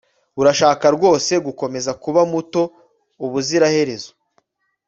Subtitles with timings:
[0.41, 2.61] Urashaka rwose gukomeza kuba muto
[3.25, 4.11] ubuziraherezo